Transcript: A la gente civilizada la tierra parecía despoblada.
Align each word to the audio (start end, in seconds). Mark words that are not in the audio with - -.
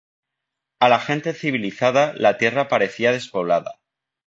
A 0.79 0.89
la 0.89 0.97
gente 0.99 1.31
civilizada 1.31 2.15
la 2.17 2.39
tierra 2.39 2.67
parecía 2.67 3.11
despoblada. 3.11 3.79